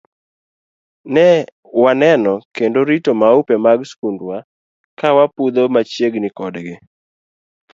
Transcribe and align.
Ne 1.13 1.27
waneno 1.83 2.33
kendo 2.55 2.79
rito 2.89 3.11
maupe 3.21 3.53
mag 3.65 3.79
skundwa 3.91 4.37
ka 4.99 5.09
wapudho 5.17 5.63
machiegni 5.73 6.29
kodgi. 6.37 6.75